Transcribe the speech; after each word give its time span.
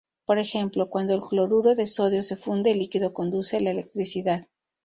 Por 0.25 0.39
ejemplo, 0.39 0.89
cuando 0.89 1.13
el 1.13 1.21
cloruro 1.21 1.75
de 1.75 1.85
sodio 1.85 2.23
se 2.23 2.35
funde, 2.35 2.71
el 2.71 2.79
líquido 2.79 3.13
conduce 3.13 3.59
la 3.61 3.69
electricidad. 3.69 4.47